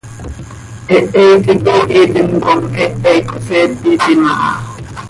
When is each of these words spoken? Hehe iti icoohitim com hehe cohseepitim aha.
Hehe 0.89 1.21
iti 1.37 1.53
icoohitim 1.57 2.29
com 2.43 2.61
hehe 2.77 3.13
cohseepitim 3.27 4.21
aha. 4.31 4.51